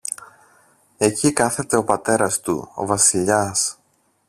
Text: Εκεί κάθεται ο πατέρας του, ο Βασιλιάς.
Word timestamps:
Εκεί 0.97 1.33
κάθεται 1.33 1.77
ο 1.77 1.83
πατέρας 1.83 2.39
του, 2.39 2.71
ο 2.75 2.85
Βασιλιάς. 2.85 3.77